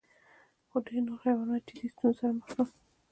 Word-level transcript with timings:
خو 0.67 0.77
ډېر 0.85 1.01
نور 1.07 1.19
حیوانات 1.27 1.61
جدي 1.67 1.87
ستونزو 1.93 2.15
سره 2.19 2.31
مخ 2.37 2.47
شول. 2.53 2.67